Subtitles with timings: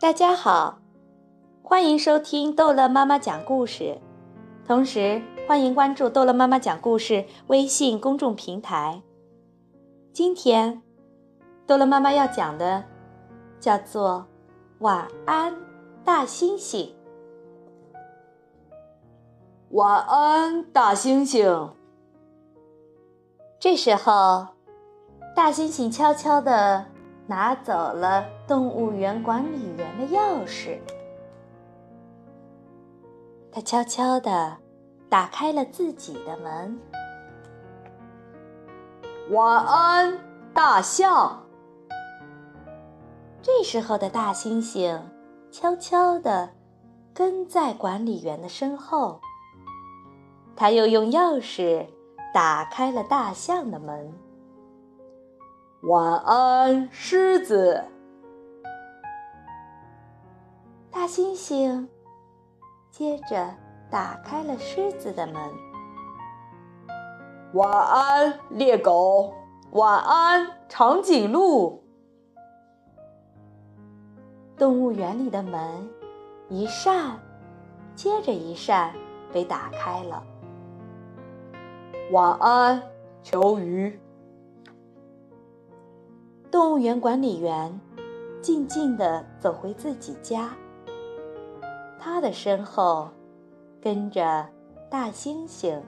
[0.00, 0.78] 大家好，
[1.60, 3.98] 欢迎收听逗乐妈妈讲故事，
[4.64, 9.02] 同时欢迎关注逗乐妈妈讲故事微信公众平台。
[10.12, 10.80] 今天，
[11.66, 12.84] 逗乐妈妈要讲的
[13.58, 14.24] 叫做
[14.84, 15.52] 《晚安，
[16.04, 16.76] 大猩猩》。
[19.70, 21.70] 晚安，大猩猩。
[23.58, 24.46] 这时候，
[25.34, 26.86] 大猩猩悄悄地
[27.28, 30.78] 拿走了动物园管理员的钥匙。
[33.52, 34.56] 他悄悄地
[35.10, 36.80] 打开了自己的门。
[39.30, 40.18] 晚安，
[40.54, 41.44] 大象。
[43.42, 44.98] 这时候的大猩猩
[45.50, 46.48] 悄悄地
[47.12, 49.20] 跟在管理员的身后。
[50.56, 51.86] 他又用钥匙
[52.32, 54.12] 打开了大象的门。
[55.82, 57.84] 晚安，狮子。
[60.90, 61.86] 大猩猩
[62.90, 63.54] 接着
[63.88, 65.36] 打开了狮子的门。
[67.54, 69.32] 晚安，猎狗。
[69.70, 71.80] 晚安，长颈鹿。
[74.56, 75.88] 动物园里的门
[76.48, 77.20] 一扇
[77.94, 78.92] 接着一扇
[79.32, 80.24] 被打开了。
[82.10, 82.82] 晚安，
[83.22, 83.96] 球鱼。
[86.58, 87.80] 动物园管理员
[88.42, 90.50] 静静地走回自己家，
[92.00, 93.08] 他的身后
[93.80, 94.44] 跟着
[94.90, 95.80] 大猩猩、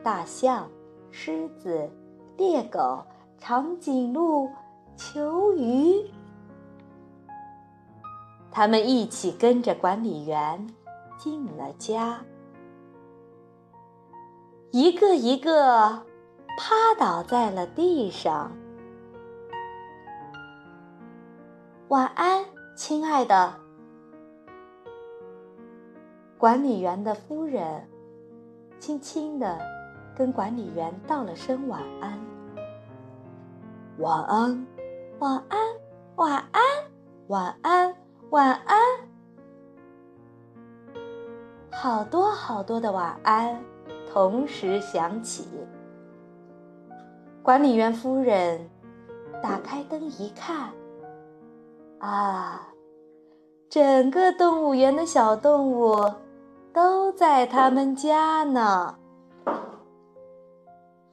[0.00, 0.68] 大象、
[1.10, 1.90] 狮子、
[2.36, 3.04] 猎狗、
[3.36, 4.48] 长颈鹿、
[4.96, 6.08] 球鱼，
[8.52, 10.64] 他们一起跟着管理员
[11.18, 12.20] 进了家。
[14.70, 16.00] 一个一个
[16.56, 18.52] 趴倒在了地上。
[21.92, 22.42] 晚安，
[22.74, 23.52] 亲爱的。
[26.38, 27.86] 管理员的夫人
[28.80, 29.58] 轻轻地
[30.16, 32.18] 跟管理员道了声晚安。
[33.98, 34.66] 晚安，
[35.18, 35.58] 晚安，
[36.16, 36.62] 晚安，
[37.26, 37.94] 晚安，
[38.30, 38.78] 晚安。
[41.70, 43.62] 好多好多的晚安。
[44.10, 45.46] 同时响起。
[47.42, 48.70] 管理员夫人
[49.42, 50.70] 打开灯一看，
[52.02, 52.68] 啊，
[53.70, 56.12] 整个动物园的小动物
[56.72, 58.96] 都在他们家呢。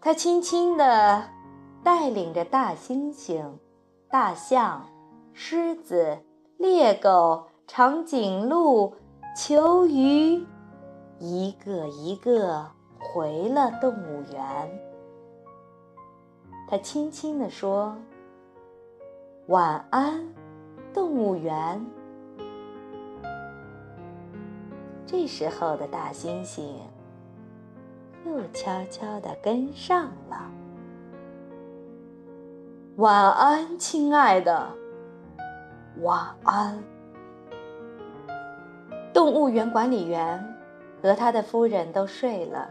[0.01, 1.29] 他轻轻地
[1.83, 3.44] 带领着大猩猩、
[4.09, 4.85] 大象、
[5.31, 6.17] 狮子、
[6.57, 8.95] 猎狗、长颈鹿、
[9.38, 10.44] 球鱼，
[11.19, 12.66] 一个一个。
[13.01, 14.79] 回了动物园，
[16.67, 17.95] 他轻轻地说
[19.47, 20.35] ：“晚安，
[20.94, 21.85] 动物园。”
[25.05, 26.61] 这时候的大猩猩
[28.25, 30.51] 又悄悄地跟上了。
[32.97, 34.69] “晚安，亲爱的。
[36.01, 36.83] ”“晚安。”
[39.11, 40.56] 动物园管理员
[41.01, 42.69] 和他的夫人都睡了。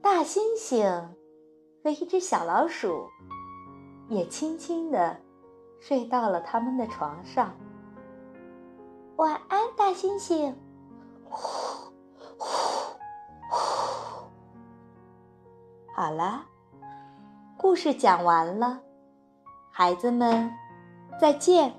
[0.00, 1.08] 大猩猩
[1.82, 3.08] 和一只小老鼠
[4.08, 5.16] 也轻轻地
[5.80, 7.52] 睡到了他们的床上。
[9.16, 10.54] 晚安，大猩猩。
[11.28, 11.92] 呼
[12.38, 12.94] 呼
[13.48, 14.28] 呼。
[15.94, 16.44] 好了，
[17.56, 18.80] 故事讲完了，
[19.72, 20.52] 孩子们，
[21.20, 21.74] 再见。